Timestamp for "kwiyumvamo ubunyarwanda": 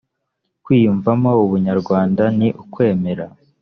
0.63-2.23